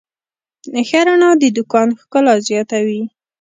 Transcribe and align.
ښه 0.87 0.99
رڼا 1.07 1.31
د 1.41 1.43
دوکان 1.57 1.89
ښکلا 1.99 2.35
زیاتوي. 2.49 3.01